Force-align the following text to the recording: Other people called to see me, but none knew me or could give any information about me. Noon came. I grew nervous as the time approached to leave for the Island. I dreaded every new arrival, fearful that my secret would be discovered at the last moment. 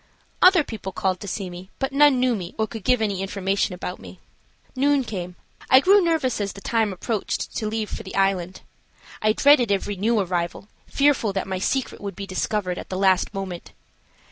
Other 0.41 0.63
people 0.63 0.91
called 0.91 1.19
to 1.19 1.27
see 1.27 1.47
me, 1.47 1.69
but 1.77 1.93
none 1.93 2.19
knew 2.19 2.35
me 2.35 2.55
or 2.57 2.65
could 2.65 2.83
give 2.83 3.03
any 3.03 3.21
information 3.21 3.75
about 3.75 3.99
me. 3.99 4.19
Noon 4.75 5.03
came. 5.03 5.35
I 5.69 5.79
grew 5.79 6.03
nervous 6.03 6.41
as 6.41 6.53
the 6.53 6.59
time 6.59 6.91
approached 6.91 7.55
to 7.57 7.67
leave 7.67 7.87
for 7.91 8.01
the 8.01 8.15
Island. 8.15 8.61
I 9.21 9.33
dreaded 9.33 9.71
every 9.71 9.95
new 9.95 10.19
arrival, 10.19 10.69
fearful 10.87 11.33
that 11.33 11.45
my 11.45 11.59
secret 11.59 12.01
would 12.01 12.15
be 12.15 12.25
discovered 12.25 12.79
at 12.79 12.89
the 12.89 12.97
last 12.97 13.31
moment. 13.31 13.73